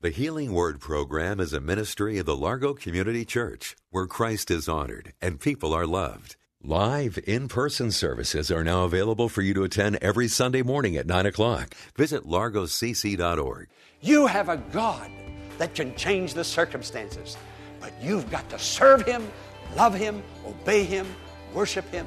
[0.00, 4.68] The Healing Word program is a ministry of the Largo Community Church where Christ is
[4.68, 6.36] honored and people are loved.
[6.62, 11.08] Live in person services are now available for you to attend every Sunday morning at
[11.08, 11.74] 9 o'clock.
[11.96, 13.66] Visit largocc.org.
[14.00, 15.10] You have a God
[15.58, 17.36] that can change the circumstances,
[17.80, 19.28] but you've got to serve Him,
[19.74, 21.08] love Him, obey Him,
[21.52, 22.06] worship Him,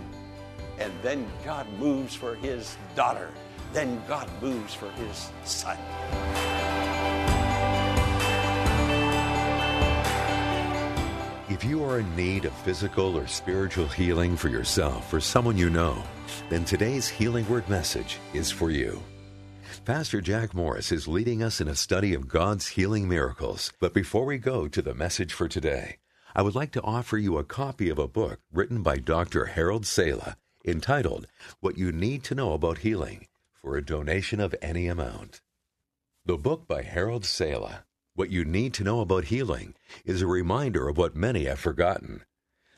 [0.80, 3.32] and then God moves for His daughter.
[3.74, 5.78] Then God moves for His son.
[11.52, 15.70] If you are in need of physical or spiritual healing for yourself or someone you
[15.70, 16.02] know,
[16.50, 19.04] then today's Healing Word message is for you.
[19.84, 23.74] Pastor Jack Morris is leading us in a study of God's healing miracles.
[23.82, 25.98] But before we go to the message for today,
[26.34, 29.48] I would like to offer you a copy of a book written by Dr.
[29.48, 31.28] Harold Sala entitled
[31.60, 33.28] What You Need to Know About Healing
[33.62, 35.42] for a donation of any amount.
[36.26, 37.84] The book by Harold Sala
[38.22, 39.74] what you need to know about healing
[40.06, 42.24] is a reminder of what many have forgotten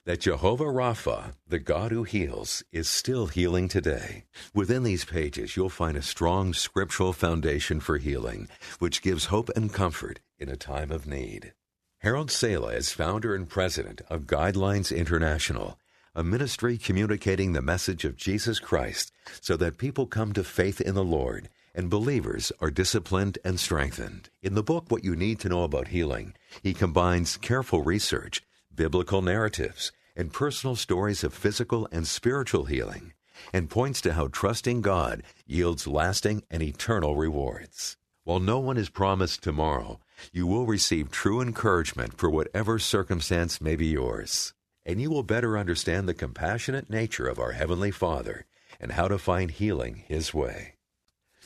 [0.05, 4.23] that Jehovah Rapha, the God who heals, is still healing today.
[4.53, 8.47] Within these pages, you'll find a strong scriptural foundation for healing,
[8.79, 11.51] which gives hope and comfort in a time of need.
[11.99, 15.77] Harold Sala is founder and president of Guidelines International,
[16.15, 20.95] a ministry communicating the message of Jesus Christ so that people come to faith in
[20.95, 24.29] the Lord and believers are disciplined and strengthened.
[24.41, 28.43] In the book, What You Need to Know About Healing, he combines careful research,
[28.73, 33.13] biblical narratives, and personal stories of physical and spiritual healing,
[33.51, 37.97] and points to how trusting God yields lasting and eternal rewards.
[38.23, 39.99] While no one is promised tomorrow,
[40.31, 44.53] you will receive true encouragement for whatever circumstance may be yours.
[44.85, 48.45] And you will better understand the compassionate nature of our Heavenly Father
[48.79, 50.72] and how to find healing His way.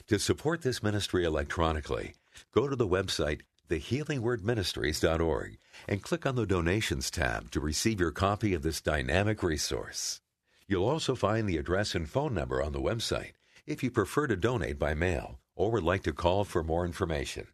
[0.07, 2.13] To support this ministry electronically,
[2.53, 8.53] go to the website thehealingwordministries.org and click on the Donations tab to receive your copy
[8.53, 10.21] of this dynamic resource.
[10.65, 13.33] You'll also find the address and phone number on the website
[13.65, 17.47] if you prefer to donate by mail or would like to call for more information.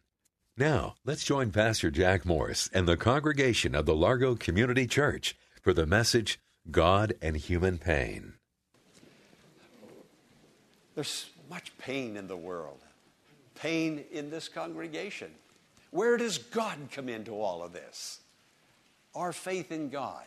[0.56, 5.74] Now, let's join Pastor Jack Morris and the congregation of the Largo Community Church for
[5.74, 8.34] the message God and Human Pain.
[10.94, 12.80] There's much pain in the world,
[13.56, 15.31] pain in this congregation.
[15.92, 18.20] Where does God come into all of this?
[19.14, 20.26] Our faith in God.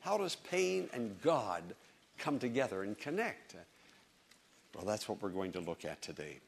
[0.00, 1.62] How does pain and God
[2.18, 3.54] come together and connect?
[4.74, 6.38] Well, that's what we're going to look at today.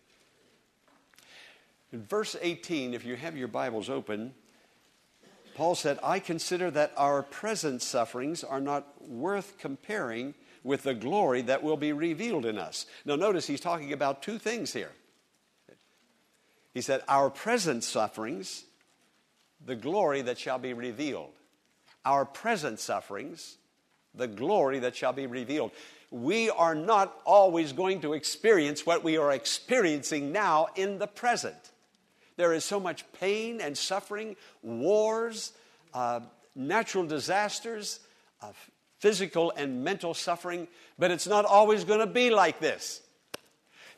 [1.92, 4.34] In verse 18, if you have your Bibles open,
[5.54, 11.42] Paul said, I consider that our present sufferings are not worth comparing with the glory
[11.42, 12.86] that will be revealed in us.
[13.04, 14.92] Now, notice he's talking about two things here.
[16.74, 18.64] He said, Our present sufferings,
[19.64, 21.32] the glory that shall be revealed.
[22.04, 23.56] Our present sufferings,
[24.14, 25.72] the glory that shall be revealed.
[26.10, 31.70] We are not always going to experience what we are experiencing now in the present.
[32.36, 35.52] There is so much pain and suffering, wars,
[35.92, 36.20] uh,
[36.54, 38.00] natural disasters,
[38.42, 38.52] uh,
[39.00, 40.68] physical and mental suffering,
[40.98, 43.00] but it's not always going to be like this.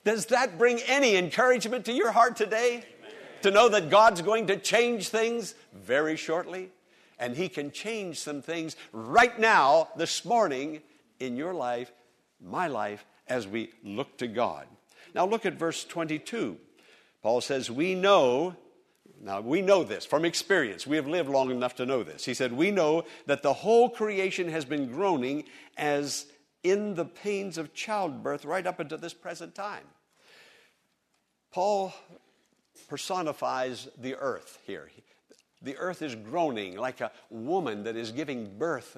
[0.05, 2.77] Does that bring any encouragement to your heart today?
[2.77, 3.15] Amen.
[3.43, 6.71] To know that God's going to change things very shortly?
[7.19, 10.81] And He can change some things right now, this morning,
[11.21, 11.93] in your life,
[12.41, 14.67] my life, as we look to God.
[15.15, 16.57] Now, look at verse 22.
[17.23, 18.57] Paul says, We know
[19.25, 20.85] now, we know this from experience.
[20.85, 22.25] We have lived long enough to know this.
[22.25, 25.45] He said, We know that the whole creation has been groaning
[25.77, 26.27] as
[26.65, 29.85] in the pains of childbirth right up until this present time.
[31.53, 31.95] Paul
[32.89, 34.91] personifies the earth here.
[35.63, 38.97] The earth is groaning like a woman that is giving birth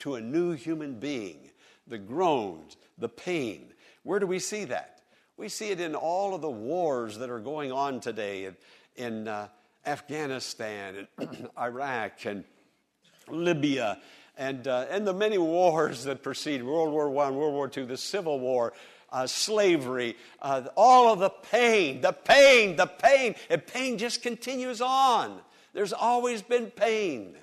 [0.00, 1.50] to a new human being.
[1.88, 3.72] The groans, the pain.
[4.04, 5.00] Where do we see that?
[5.36, 8.56] We see it in all of the wars that are going on today in,
[8.94, 9.48] in uh,
[9.86, 12.44] Afghanistan and Iraq and
[13.28, 13.98] Libya
[14.36, 17.96] and, uh, and the many wars that precede World War I, World War II, the
[17.96, 18.72] Civil War,
[19.12, 23.36] uh, slavery, uh, all of the pain, the pain, the pain.
[23.48, 25.38] And pain just continues on.
[25.72, 27.36] There's always been pain.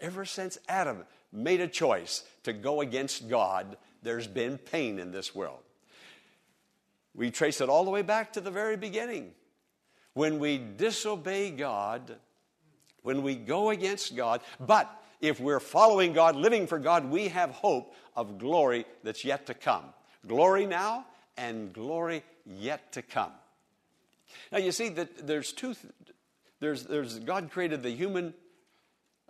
[0.00, 5.34] Ever since Adam made a choice to go against God, there's been pain in this
[5.34, 5.60] world.
[7.14, 9.32] We trace it all the way back to the very beginning.
[10.18, 12.16] When we disobey God,
[13.02, 17.50] when we go against God, but if we're following God, living for God, we have
[17.50, 19.84] hope of glory that's yet to come.
[20.26, 21.06] Glory now
[21.36, 23.30] and glory yet to come.
[24.50, 25.76] Now you see that there's two.
[26.58, 28.34] There's, there's God created the human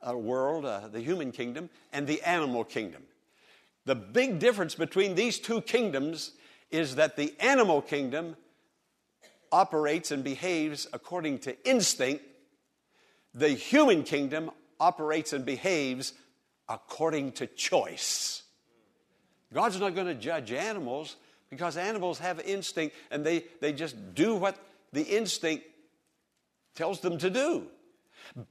[0.00, 3.02] uh, world, uh, the human kingdom, and the animal kingdom.
[3.84, 6.32] The big difference between these two kingdoms
[6.70, 8.36] is that the animal kingdom
[9.52, 12.24] operates and behaves according to instinct.
[13.34, 14.50] The human kingdom
[14.80, 16.12] operates and behaves
[16.68, 18.42] according to choice.
[19.52, 21.16] God's not going to judge animals
[21.50, 24.56] because animals have instinct and they, they just do what
[24.92, 25.64] the instinct
[26.74, 27.66] tells them to do.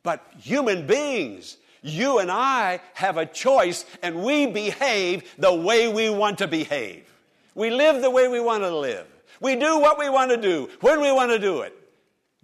[0.04, 6.10] But human beings, you and I have a choice and we behave the way we
[6.10, 7.12] want to behave.
[7.54, 9.08] We live the way we want to live.
[9.42, 11.74] We do what we want to do when we want to do it.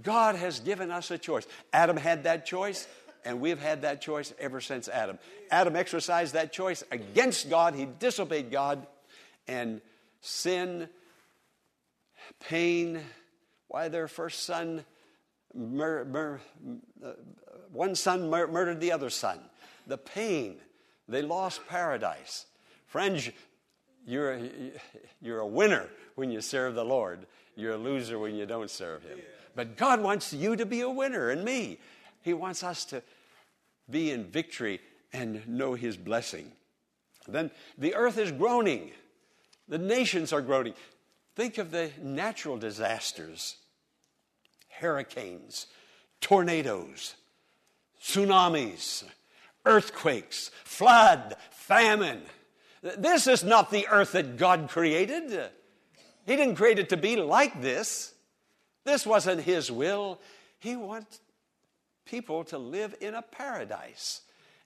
[0.01, 1.47] God has given us a choice.
[1.71, 2.87] Adam had that choice
[3.25, 5.17] and we've had that choice ever since Adam.
[5.51, 8.85] Adam exercised that choice against God, he disobeyed God,
[9.47, 9.81] and
[10.21, 10.89] sin,
[12.39, 13.01] pain,
[13.67, 14.83] why their first son,
[15.53, 16.41] mur- mur-
[17.03, 17.11] uh,
[17.71, 19.39] one son mur- murdered the other son.
[19.87, 20.57] The pain,
[21.07, 22.45] they lost paradise.
[22.87, 23.29] Friends,
[24.05, 24.39] you're,
[25.21, 27.25] you're a winner when you serve the Lord.
[27.55, 29.19] You're a loser when you don't serve Him.
[29.55, 31.79] But God wants you to be a winner and me.
[32.21, 33.03] He wants us to
[33.89, 34.79] be in victory
[35.11, 36.51] and know His blessing.
[37.27, 38.91] Then the earth is groaning,
[39.67, 40.73] the nations are groaning.
[41.35, 43.57] Think of the natural disasters
[44.79, 45.67] hurricanes,
[46.19, 47.15] tornadoes,
[48.01, 49.03] tsunamis,
[49.65, 52.21] earthquakes, flood, famine.
[52.83, 55.31] This is not the earth that God created.
[56.25, 58.13] He didn't create it to be like this.
[58.83, 60.19] This wasn't His will.
[60.59, 61.21] He wants
[62.05, 64.21] people to live in a paradise.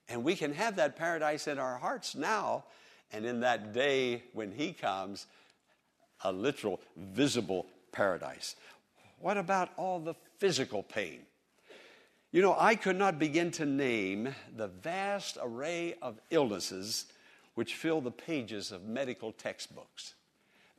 [0.10, 2.66] And we can have that paradise in our hearts now,
[3.12, 5.28] and in that day when He comes,
[6.24, 8.56] a literal, visible paradise.
[9.20, 11.20] What about all the physical pain?
[12.32, 17.06] You know, I could not begin to name the vast array of illnesses
[17.58, 20.14] which fill the pages of medical textbooks.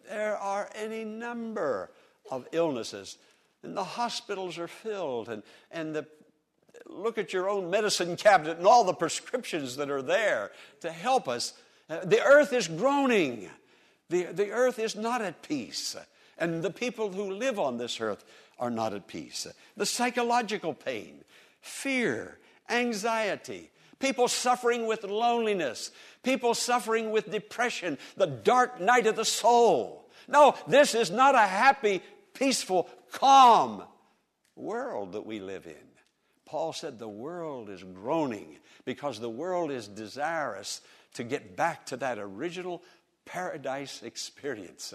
[0.09, 1.91] There are any number
[2.31, 3.19] of illnesses,
[3.65, 5.43] and the hospitals are filled, and,
[5.73, 6.07] and the
[6.87, 10.53] look at your own medicine cabinet and all the prescriptions that are there
[10.83, 11.55] to help us.
[11.91, 13.51] Uh, the earth is groaning.
[14.09, 15.97] The, the earth is not at peace.
[16.39, 18.25] And the people who live on this earth
[18.61, 19.49] are not at peace.
[19.77, 21.25] The psychological pain,
[21.61, 22.39] fear,
[22.71, 25.91] anxiety, people suffering with loneliness,
[26.23, 30.11] people suffering with depression, the dark night of the soul.
[30.29, 32.03] No, this is not a happy,
[32.35, 33.83] peaceful, calm
[34.57, 35.75] world that we live in.
[36.45, 40.81] Paul said the world is groaning because the world is desirous
[41.15, 42.83] to get back to that original
[43.25, 44.95] paradise experience,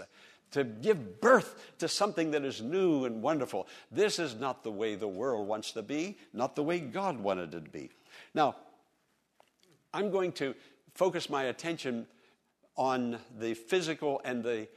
[0.52, 3.68] to give birth to something that is new and wonderful.
[3.92, 7.54] This is not the way the world wants to be, not the way God wanted
[7.54, 7.92] it to be.
[8.34, 8.56] Now,
[9.94, 10.56] I'm going to
[10.96, 12.08] focus my attention
[12.76, 14.68] on the physical and the,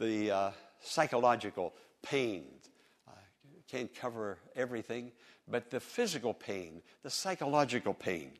[0.00, 0.50] the uh,
[0.80, 2.44] psychological pain.
[3.06, 3.12] I
[3.70, 5.12] can't cover everything,
[5.46, 8.32] but the physical pain, the psychological pain.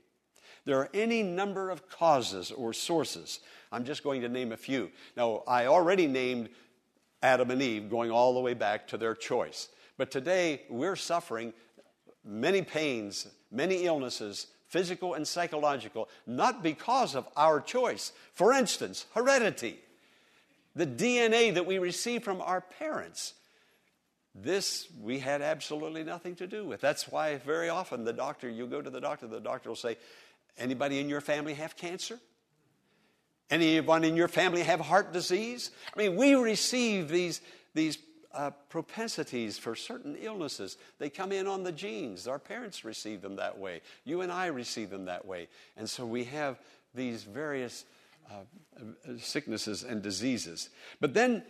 [0.64, 3.38] There are any number of causes or sources.
[3.70, 4.90] I'm just going to name a few.
[5.16, 6.48] Now, I already named
[7.22, 9.68] Adam and Eve going all the way back to their choice.
[9.96, 11.52] But today, we're suffering
[12.24, 18.12] many pains, many illnesses, physical and psychological, not because of our choice.
[18.34, 19.78] For instance, heredity,
[20.76, 23.34] the DNA that we receive from our parents.
[24.34, 26.80] This we had absolutely nothing to do with.
[26.80, 29.96] That's why very often the doctor, you go to the doctor, the doctor will say,
[30.56, 32.18] Anybody in your family have cancer?
[33.50, 35.70] Anyone in your family have heart disease?
[35.94, 37.40] I mean, we receive these,
[37.74, 37.96] these
[38.34, 40.76] uh, propensities for certain illnesses.
[40.98, 42.26] They come in on the genes.
[42.28, 43.80] Our parents receive them that way.
[44.04, 45.48] You and I receive them that way.
[45.76, 46.58] And so we have
[46.94, 47.84] these various
[48.30, 48.34] uh,
[48.78, 50.70] uh sicknesses and diseases.
[51.00, 51.42] But then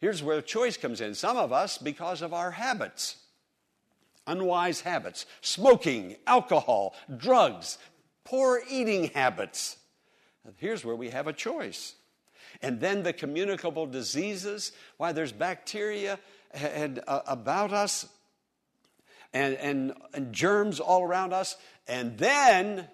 [0.00, 1.14] Here's where choice comes in.
[1.14, 3.16] Some of us, because of our habits,
[4.26, 7.76] unwise habits, smoking, alcohol, drugs,
[8.24, 9.76] poor eating habits.
[10.56, 11.94] Here's where we have a choice.
[12.62, 16.18] And then the communicable diseases, why there's bacteria
[16.52, 18.08] and, uh, about us
[19.32, 21.56] and, and, and germs all around us.
[21.86, 22.86] And then,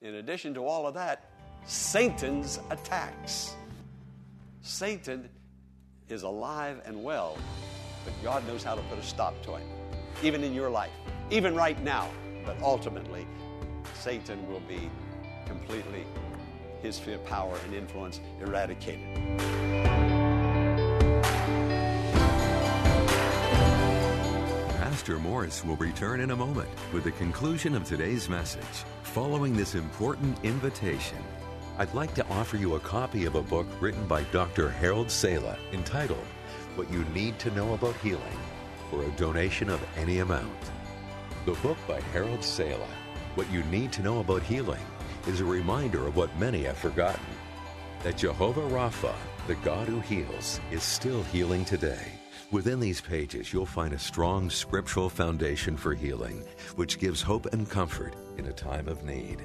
[0.00, 1.30] in addition to all of that,
[1.66, 3.54] Satan's attacks.
[4.62, 5.28] Satan
[6.08, 7.36] is alive and well,
[8.04, 9.68] but God knows how to put a stop to him,
[10.22, 10.92] even in your life,
[11.30, 12.10] even right now.
[12.44, 13.26] But ultimately,
[13.94, 14.90] Satan will be
[15.46, 16.04] completely,
[16.84, 19.00] his power and influence eradicated.
[24.76, 28.84] Pastor Morris will return in a moment with the conclusion of today's message.
[29.02, 31.18] Following this important invitation,
[31.78, 34.68] I'd like to offer you a copy of a book written by Dr.
[34.68, 36.26] Harold Sala entitled
[36.74, 38.38] What You Need to Know About Healing
[38.90, 40.52] for a donation of any amount.
[41.46, 42.88] The book by Harold Sala,
[43.36, 44.84] What You Need to Know About Healing,
[45.26, 47.24] is a reminder of what many have forgotten
[48.02, 49.14] that Jehovah Rapha,
[49.46, 52.12] the God who heals, is still healing today.
[52.50, 56.44] Within these pages, you'll find a strong scriptural foundation for healing,
[56.76, 59.42] which gives hope and comfort in a time of need.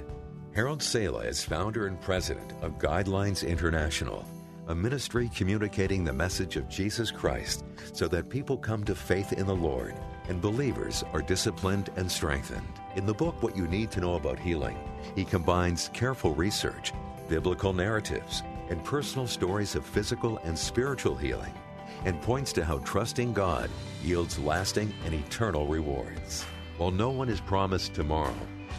[0.53, 4.25] Harold Sala is founder and president of Guidelines International,
[4.67, 9.47] a ministry communicating the message of Jesus Christ so that people come to faith in
[9.47, 9.95] the Lord
[10.29, 12.79] and believers are disciplined and strengthened.
[12.95, 14.77] In the book, What You Need to Know About Healing,
[15.15, 16.93] he combines careful research,
[17.27, 21.53] biblical narratives, and personal stories of physical and spiritual healing,
[22.05, 23.69] and points to how trusting God
[24.03, 26.43] yields lasting and eternal rewards.
[26.77, 28.35] While no one is promised tomorrow,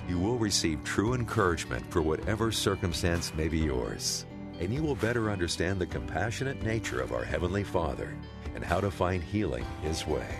[0.09, 4.25] you will receive true encouragement for whatever circumstance may be yours.
[4.61, 8.17] And you will better understand the compassionate nature of our Heavenly Father
[8.55, 10.39] and how to find healing His way.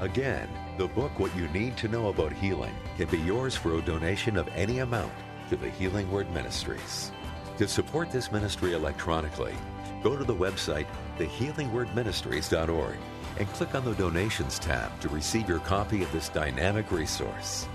[0.00, 3.82] Again, the book What You Need to Know About Healing can be yours for a
[3.82, 5.12] donation of any amount
[5.48, 7.12] to the Healing Word Ministries.
[7.56, 9.54] To support this ministry electronically,
[10.02, 10.86] go to the website
[11.16, 12.96] thehealingwordministries.org
[13.38, 17.66] and click on the donations tab to receive your copy of this dynamic resource.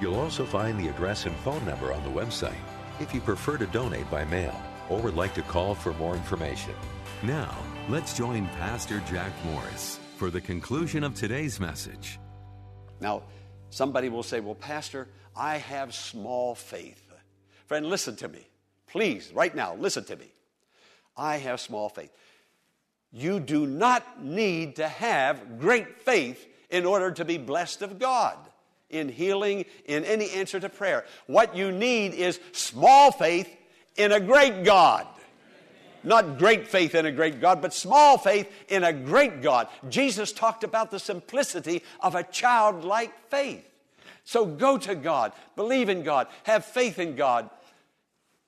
[0.00, 2.58] You'll also find the address and phone number on the website
[2.98, 6.74] if you prefer to donate by mail or would like to call for more information.
[7.22, 7.56] Now,
[7.88, 12.18] let's join Pastor Jack Morris for the conclusion of today's message.
[13.00, 13.22] Now,
[13.70, 15.06] somebody will say, Well, Pastor,
[15.36, 17.00] I have small faith.
[17.66, 18.44] Friend, listen to me.
[18.88, 20.32] Please, right now, listen to me.
[21.16, 22.10] I have small faith.
[23.12, 28.36] You do not need to have great faith in order to be blessed of God
[28.90, 31.04] in healing, in any answer to prayer.
[31.26, 33.54] What you need is small faith
[33.96, 35.06] in a great God.
[36.08, 39.68] Not great faith in a great God, but small faith in a great God.
[39.88, 43.64] Jesus talked about the simplicity of a childlike faith.
[44.24, 47.50] So go to God, believe in God, have faith in God.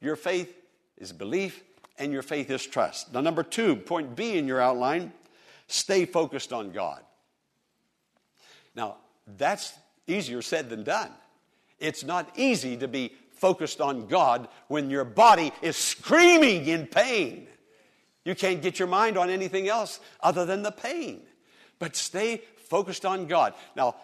[0.00, 0.54] Your faith
[0.96, 1.62] is belief,
[1.98, 3.12] and your faith is trust.
[3.12, 5.12] Now, number two, point B in your outline
[5.66, 7.02] stay focused on God.
[8.74, 8.96] Now,
[9.36, 9.74] that's
[10.10, 11.10] Easier said than done.
[11.78, 17.46] It's not easy to be focused on God when your body is screaming in pain.
[18.24, 21.22] You can't get your mind on anything else other than the pain.
[21.78, 23.54] But stay focused on God.
[23.74, 23.96] Now,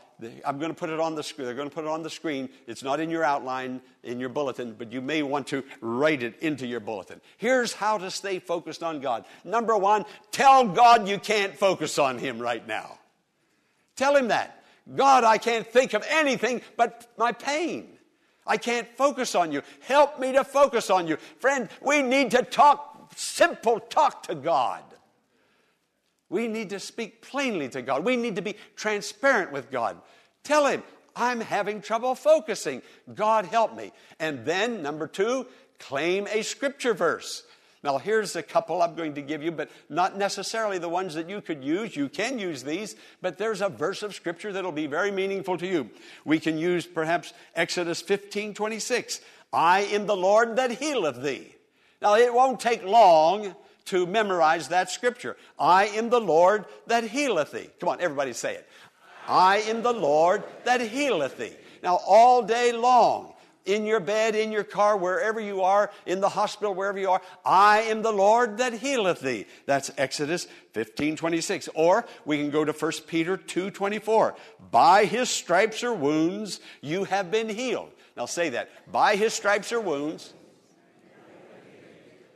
[0.47, 1.47] I'm going to put it on the screen.
[1.47, 2.49] They're going to put it on the screen.
[2.67, 6.39] It's not in your outline in your bulletin, but you may want to write it
[6.41, 7.21] into your bulletin.
[7.37, 9.27] Here's how to stay focused on God.
[9.45, 12.99] Number one, tell God you can't focus on Him right now.
[13.95, 14.65] Tell Him that.
[14.95, 17.99] God, I can't think of anything but my pain.
[18.47, 19.63] I can't focus on you.
[19.81, 21.17] Help me to focus on you.
[21.41, 24.83] Friend, we need to talk simple talk to God.
[26.29, 28.05] We need to speak plainly to God.
[28.05, 29.99] We need to be transparent with God.
[30.43, 30.83] Tell Him,
[31.15, 32.83] I'm having trouble focusing.
[33.15, 33.93] God, help me.
[34.19, 35.47] And then, number two,
[35.79, 37.45] claim a scripture verse.
[37.87, 41.29] Now, here's a couple I'm going to give you, but not necessarily the ones that
[41.29, 41.95] you could use.
[41.95, 45.67] You can use these, but there's a verse of Scripture that'll be very meaningful to
[45.67, 45.91] you.
[46.25, 49.21] We can use perhaps Exodus 15 26.
[49.53, 51.56] I am the Lord that healeth thee.
[52.01, 53.55] Now, it won't take long
[53.87, 55.37] to memorize that Scripture.
[55.59, 57.71] I am the Lord that healeth thee.
[57.81, 58.69] Come on, everybody say it.
[59.29, 61.55] I am the Lord that healeth thee.
[61.83, 63.33] Now, all day long,
[63.67, 67.21] in your bed, in your car, wherever you are, in the hospital, wherever you are.
[67.45, 69.47] I am the Lord that healeth thee.
[69.67, 71.69] That's Exodus 15, 26.
[71.75, 74.37] Or we can go to 1 Peter 2, 24.
[74.71, 77.91] By his stripes or wounds, you have been healed.
[78.17, 78.71] Now say that.
[78.91, 80.33] By his stripes or wounds.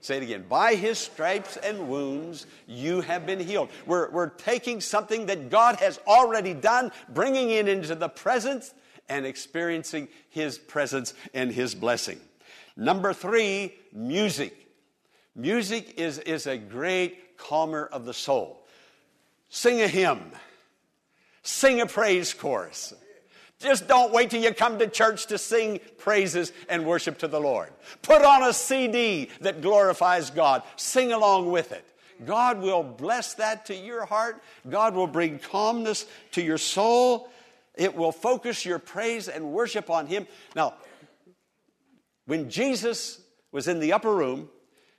[0.01, 0.47] Say it again.
[0.49, 3.71] By his stripes and wounds, you have been healed.
[3.87, 8.73] We're, we're taking something that God has already done, bringing it into the present
[9.11, 12.19] and experiencing His presence and His blessing.
[12.77, 14.57] Number three, music.
[15.35, 18.67] Music is, is a great calmer of the soul.
[19.51, 20.33] Sing a hymn,
[21.43, 22.95] sing a praise chorus.
[23.61, 27.41] Just don't wait till you come to church to sing praises and worship to the
[27.41, 27.69] Lord.
[28.01, 30.63] Put on a CD that glorifies God.
[30.77, 31.85] Sing along with it.
[32.25, 34.43] God will bless that to your heart.
[34.69, 37.31] God will bring calmness to your soul.
[37.75, 40.27] It will focus your praise and worship on Him.
[40.57, 40.75] Now,
[42.27, 43.21] when Jesus
[43.53, 44.49] was in the upper room,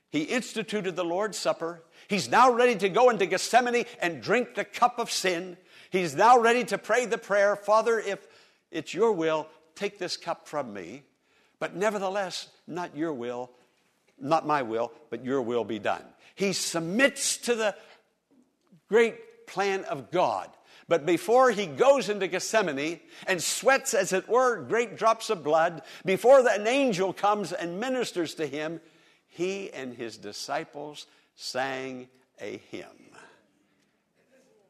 [0.10, 1.84] He instituted the Lord's Supper.
[2.08, 5.58] He's now ready to go into Gethsemane and drink the cup of sin.
[5.90, 8.28] He's now ready to pray the prayer Father, if
[8.72, 11.04] it's your will, take this cup from me.
[11.60, 13.52] But nevertheless, not your will,
[14.20, 16.04] not my will, but your will be done.
[16.36, 17.76] He submits to the
[18.90, 20.50] great plan of God.
[20.88, 25.84] But before he goes into Gethsemane and sweats, as it were, great drops of blood,
[26.04, 28.82] before an angel comes and ministers to him,
[29.28, 32.10] he and his disciples sang
[32.42, 32.86] a hymn.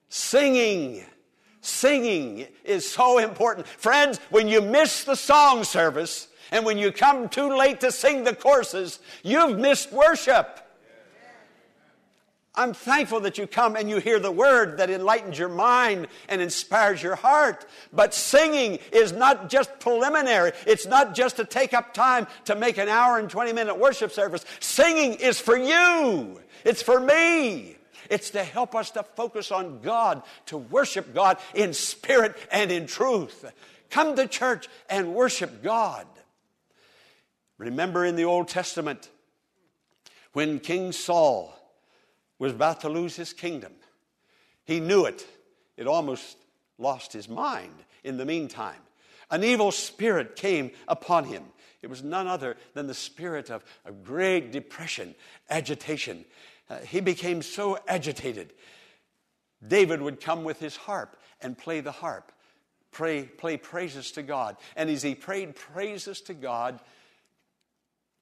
[0.10, 1.06] Singing
[1.62, 3.68] Singing is so important.
[3.68, 8.24] Friends, when you miss the song service and when you come too late to sing
[8.24, 10.58] the courses, you've missed worship.
[12.54, 16.42] I'm thankful that you come and you hear the word that enlightens your mind and
[16.42, 17.66] inspires your heart.
[17.94, 20.52] But singing is not just preliminary.
[20.68, 24.12] It's not just to take up time to make an hour and 20 minute worship
[24.12, 24.44] service.
[24.60, 26.42] Singing is for you.
[26.66, 27.78] It's for me.
[28.12, 32.86] It's to help us to focus on God, to worship God in spirit and in
[32.86, 33.50] truth.
[33.90, 36.06] Come to church and worship God.
[37.58, 39.10] Remember in the Old Testament
[40.34, 41.58] when King Saul
[42.38, 43.72] was about to lose his kingdom,
[44.66, 45.26] he knew it.
[45.78, 46.36] It almost
[46.78, 48.82] lost his mind in the meantime.
[49.30, 51.44] An evil spirit came upon him.
[51.82, 55.16] It was none other than the spirit of, of great depression,
[55.50, 56.26] agitation,
[56.72, 58.54] uh, he became so agitated.
[59.66, 62.32] David would come with his harp and play the harp,
[62.92, 64.56] pray, play praises to God.
[64.78, 66.80] And as he prayed praises to God,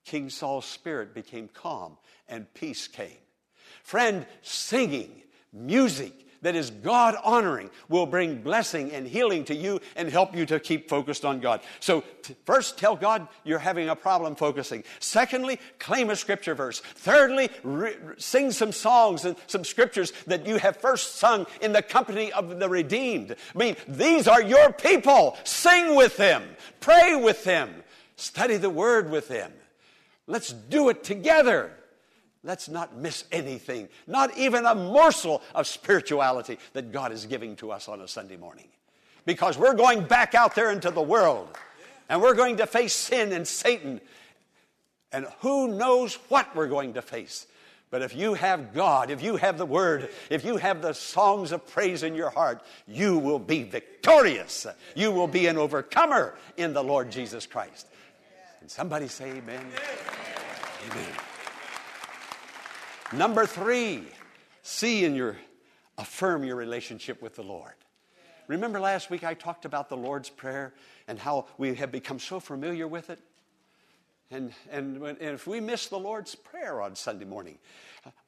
[0.03, 1.97] King Saul's spirit became calm
[2.27, 3.17] and peace came.
[3.83, 5.21] Friend, singing,
[5.53, 10.45] music, that is God honoring will bring blessing and healing to you and help you
[10.47, 11.61] to keep focused on God.
[11.79, 14.83] So, t- first, tell God you're having a problem focusing.
[14.99, 16.79] Secondly, claim a scripture verse.
[16.79, 21.81] Thirdly, re- sing some songs and some scriptures that you have first sung in the
[21.81, 23.35] company of the redeemed.
[23.53, 25.37] I mean, these are your people.
[25.43, 26.43] Sing with them,
[26.79, 27.83] pray with them,
[28.15, 29.51] study the word with them.
[30.27, 31.73] Let's do it together.
[32.43, 37.71] Let's not miss anything, not even a morsel of spirituality that God is giving to
[37.71, 38.67] us on a Sunday morning.
[39.25, 41.49] Because we're going back out there into the world
[42.07, 43.99] and we're going to face sin and Satan.
[45.11, 47.45] And who knows what we're going to face.
[47.91, 51.51] But if you have God, if you have the Word, if you have the songs
[51.51, 54.67] of praise in your heart, you will be victorious.
[54.95, 57.87] You will be an overcomer in the Lord Jesus Christ.
[58.61, 59.65] And somebody say, Amen.
[60.91, 61.13] Amen.
[63.11, 64.03] Number three,
[64.61, 65.35] see in your,
[65.97, 67.73] affirm your relationship with the Lord.
[68.47, 70.73] Remember last week I talked about the Lord's Prayer
[71.07, 73.19] and how we have become so familiar with it?
[74.29, 77.57] And, and, and if we miss the Lord's Prayer on Sunday morning,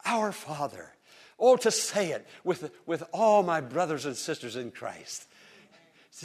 [0.03, 0.91] Our Father,
[1.39, 5.27] oh, to say it with, with all my brothers and sisters in Christ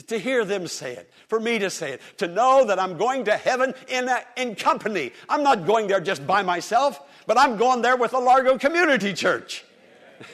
[0.09, 3.25] to hear them say it, for me to say it, to know that I'm going
[3.27, 5.13] to heaven in, a, in company.
[5.29, 9.13] I'm not going there just by myself, but I'm going there with the Largo Community
[9.13, 9.65] Church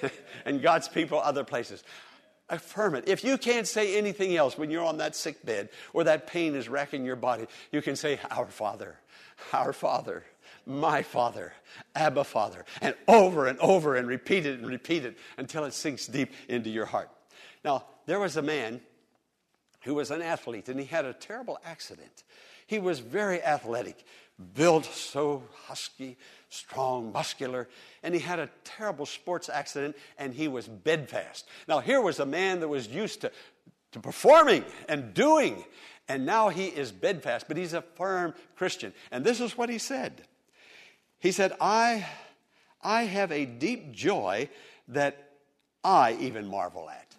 [0.45, 1.85] and God's people other places.
[2.49, 3.05] Affirm it.
[3.07, 6.55] If you can't say anything else when you're on that sick bed or that pain
[6.55, 8.99] is wrecking your body, you can say, Our Father,
[9.53, 10.25] our Father,
[10.67, 11.53] my Father,
[11.95, 16.07] Abba Father, and over and over and repeat it and repeat it until it sinks
[16.07, 17.11] deep into your heart.
[17.65, 18.81] Now, there was a man
[19.85, 22.23] who was an athlete, and he had a terrible accident.
[22.67, 24.05] He was very athletic,
[24.55, 26.17] built so husky,
[26.49, 27.69] strong, muscular,
[28.03, 31.47] and he had a terrible sports accident, and he was bedfast.
[31.69, 33.33] Now, here was a man that was used to,
[33.93, 35.65] to performing and doing,
[36.09, 38.93] and now he is bedfast, but he's a firm Christian.
[39.11, 40.23] And this is what he said
[41.19, 42.07] He said, I,
[42.83, 44.49] I have a deep joy
[44.89, 45.31] that
[45.85, 47.12] I even marvel at.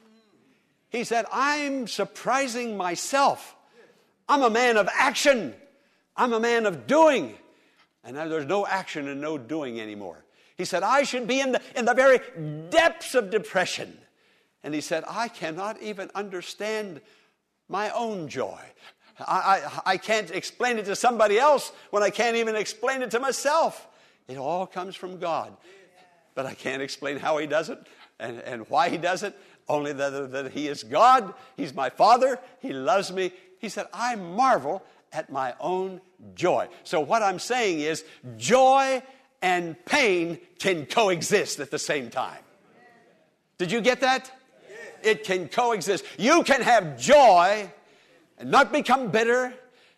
[0.93, 3.55] He said, I'm surprising myself.
[4.29, 5.55] I'm a man of action.
[6.15, 7.33] I'm a man of doing.
[8.03, 10.23] And now there's no action and no doing anymore.
[10.55, 12.19] He said, I should be in the, in the very
[12.69, 13.97] depths of depression.
[14.63, 17.01] And he said, I cannot even understand
[17.67, 18.61] my own joy.
[19.19, 23.09] I, I, I can't explain it to somebody else when I can't even explain it
[23.11, 23.87] to myself.
[24.27, 25.57] It all comes from God.
[26.35, 27.79] But I can't explain how He does it
[28.19, 29.35] and, and why He does it.
[29.67, 31.33] Only that, that He is God.
[31.55, 32.39] He's my Father.
[32.59, 33.31] He loves me.
[33.59, 36.01] He said, I marvel at my own
[36.35, 36.67] joy.
[36.83, 38.03] So, what I'm saying is,
[38.37, 39.01] joy
[39.41, 42.39] and pain can coexist at the same time.
[43.57, 44.31] Did you get that?
[45.03, 46.05] It can coexist.
[46.17, 47.69] You can have joy
[48.37, 49.53] and not become bitter,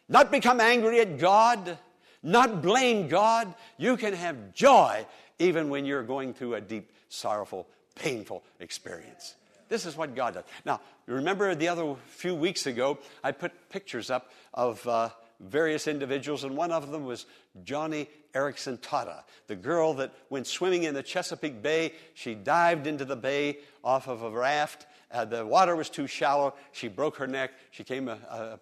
[0.10, 1.78] not become angry at God,
[2.21, 3.54] not blame God.
[3.78, 5.06] You can have joy
[5.39, 9.36] even when you're going through a deep, sorrowful, painful experience.
[9.69, 10.43] This is what God does.
[10.65, 16.43] Now, remember the other few weeks ago, I put pictures up of uh, various individuals,
[16.43, 17.25] and one of them was
[17.63, 21.93] Joni Eareckson Tada, the girl that went swimming in the Chesapeake Bay.
[22.13, 24.86] She dived into the bay off of a raft.
[25.12, 26.54] Uh, the water was too shallow.
[26.71, 27.51] She broke her neck.
[27.71, 28.60] She came a, a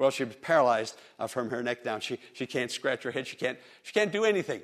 [0.00, 2.00] well, she was paralyzed uh, from her neck down.
[2.00, 3.26] She, she can't scratch her head.
[3.26, 4.62] She can't, she can't do anything.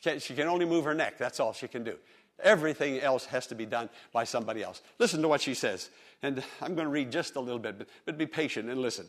[0.00, 1.18] She, she can only move her neck.
[1.18, 1.96] That's all she can do.
[2.42, 4.82] Everything else has to be done by somebody else.
[4.98, 5.90] Listen to what she says.
[6.22, 9.06] And I'm going to read just a little bit, but, but be patient and listen.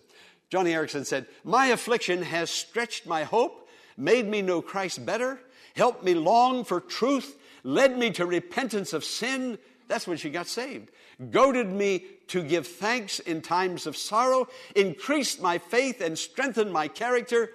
[0.51, 5.39] Joni Eareckson said, My affliction has stretched my hope, made me know Christ better,
[5.75, 9.57] helped me long for truth, led me to repentance of sin.
[9.87, 10.89] That's when she got saved.
[11.31, 16.87] Goaded me to give thanks in times of sorrow, increased my faith and strengthened my
[16.87, 17.51] character.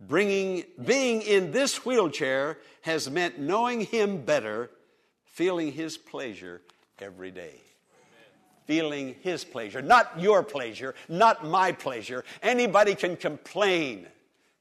[0.00, 4.70] Bringing, being in this wheelchair has meant knowing Him better,
[5.32, 6.62] feeling His pleasure
[7.00, 7.60] every day
[8.66, 12.24] feeling His pleasure, not your pleasure, not my pleasure.
[12.42, 14.06] Anybody can complain,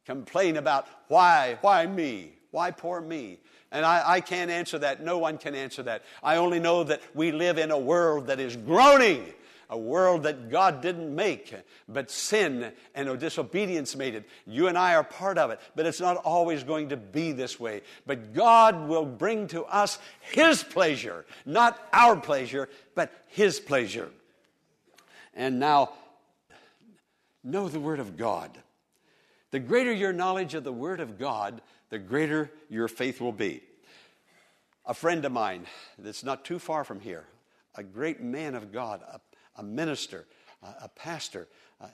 [0.05, 3.39] complain about why, why me, why poor me.
[3.71, 5.01] And I, I can't answer that.
[5.01, 6.03] No one can answer that.
[6.21, 9.33] I only know that we live in a world that is groaning
[9.71, 11.55] a world that God didn't make,
[11.87, 14.27] but sin and disobedience made it.
[14.45, 17.57] You and I are part of it, but it's not always going to be this
[17.57, 17.81] way.
[18.05, 24.11] But God will bring to us His pleasure, not our pleasure, but His pleasure.
[25.33, 25.93] And now,
[27.41, 28.51] know the Word of God.
[29.51, 33.63] The greater your knowledge of the Word of God, the greater your faith will be.
[34.85, 35.65] A friend of mine
[35.97, 37.25] that's not too far from here,
[37.75, 39.21] a great man of God, a
[39.61, 40.25] a minister,
[40.63, 41.47] a, pastor.
[41.79, 41.85] Uh,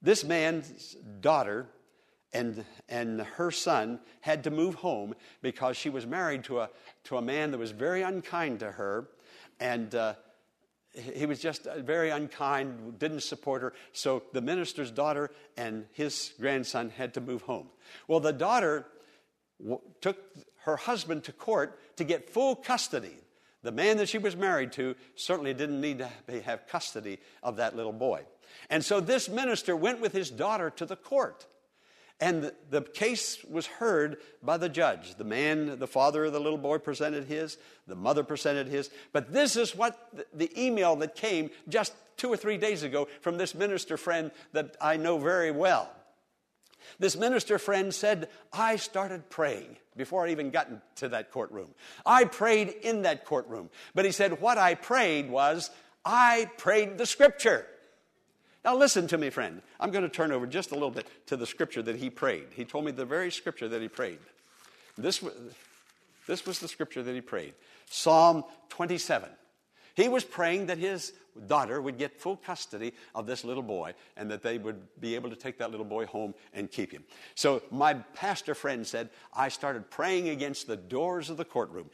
[0.00, 1.66] this man's daughter
[2.32, 6.70] and, and her son had to move home because she was married to a,
[7.04, 9.08] to a man that was very unkind to her.
[9.58, 10.14] And uh,
[10.94, 13.74] he was just uh, very unkind, didn't support her.
[13.92, 17.68] So the minister's daughter and his grandson had to move home.
[18.06, 18.86] Well, the daughter
[19.60, 20.18] w- took
[20.64, 23.16] her husband to court to get full custody.
[23.62, 27.76] The man that she was married to certainly didn't need to have custody of that
[27.76, 28.22] little boy.
[28.70, 31.46] And so this minister went with his daughter to the court.
[32.20, 35.16] And the, case was heard by the judge.
[35.16, 38.90] The man, the father of the little boy, presented his, the mother presented his.
[39.12, 43.38] But this is what the email that came just two or three days ago from
[43.38, 45.90] this minister friend that I know very well.
[46.98, 51.68] This minister friend said, I started praying before I even got to that courtroom.
[52.04, 53.70] I prayed in that courtroom.
[53.94, 55.70] But he said, What I prayed was,
[56.04, 57.66] I prayed the scripture.
[58.64, 59.60] Now, listen to me, friend.
[59.80, 62.46] I'm going to turn over just a little bit to the scripture that he prayed.
[62.54, 64.18] He told me the very scripture that he prayed.
[64.96, 65.24] This,
[66.28, 67.54] this was the scripture that he prayed
[67.90, 69.28] Psalm 27.
[69.94, 71.12] He was praying that his
[71.46, 75.30] daughter would get full custody of this little boy and that they would be able
[75.30, 77.04] to take that little boy home and keep him.
[77.34, 81.90] So my pastor friend said, I started praying against the doors of the courtroom.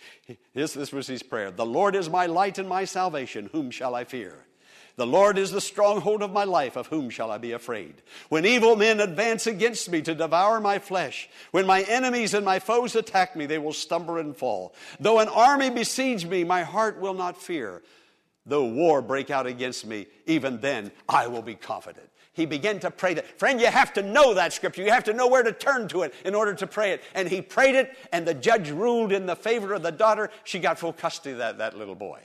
[0.55, 3.49] This, this was his prayer The Lord is my light and my salvation.
[3.53, 4.47] Whom shall I fear?
[4.99, 6.75] The Lord is the stronghold of my life.
[6.75, 8.03] Of whom shall I be afraid?
[8.31, 12.59] When evil men advance against me to devour my flesh, when my enemies and my
[12.59, 14.75] foes attack me, they will stumble and fall.
[14.99, 17.81] Though an army besiege me, my heart will not fear.
[18.45, 22.11] Though war break out against me, even then I will be confident.
[22.33, 23.39] He began to pray that.
[23.39, 24.83] Friend, you have to know that scripture.
[24.83, 27.05] You have to know where to turn to it in order to pray it.
[27.15, 30.31] And he prayed it, and the judge ruled in the favor of the daughter.
[30.43, 32.19] She got full custody of that, that little boy.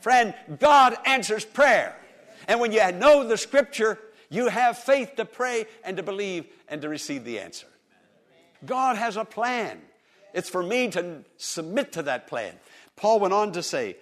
[0.00, 1.96] Friend, God answers prayer.
[2.48, 3.98] And when you know the scripture,
[4.30, 7.66] you have faith to pray and to believe and to receive the answer.
[8.64, 9.80] God has a plan.
[10.32, 12.54] It's for me to submit to that plan.
[12.96, 13.96] Paul went on to say,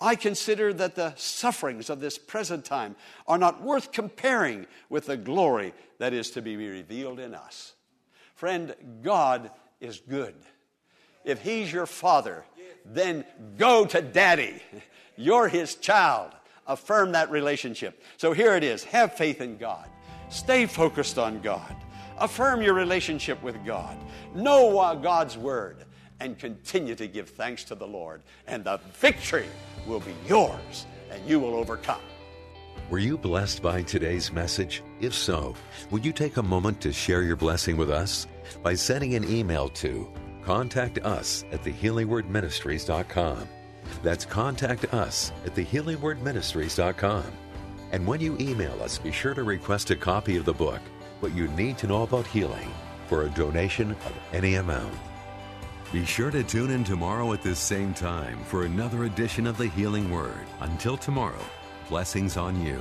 [0.00, 5.16] I consider that the sufferings of this present time are not worth comparing with the
[5.16, 7.74] glory that is to be revealed in us.
[8.34, 10.34] Friend, God is good.
[11.24, 12.44] If He's your father,
[12.84, 13.24] then
[13.56, 14.60] go to daddy.
[15.16, 16.32] You're His child.
[16.66, 18.02] Affirm that relationship.
[18.16, 19.88] So here it is have faith in God,
[20.28, 21.76] stay focused on God,
[22.18, 23.96] affirm your relationship with God,
[24.34, 25.84] know God's Word
[26.20, 28.22] and continue to give thanks to the Lord.
[28.46, 29.48] And the victory
[29.86, 32.00] will be yours, and you will overcome.
[32.90, 34.82] Were you blessed by today's message?
[35.00, 35.54] If so,
[35.90, 38.26] would you take a moment to share your blessing with us
[38.62, 40.10] by sending an email to
[40.44, 43.48] contact us at thehealingwordministries.com.
[44.02, 47.24] That's contact us at thehealingwordministries.com.
[47.92, 50.80] And when you email us, be sure to request a copy of the book,
[51.20, 52.72] What You Need to Know About Healing,
[53.06, 54.94] for a donation of any amount.
[55.92, 59.68] Be sure to tune in tomorrow at this same time for another edition of the
[59.68, 60.46] Healing Word.
[60.60, 61.44] Until tomorrow,
[61.88, 62.80] blessings on you.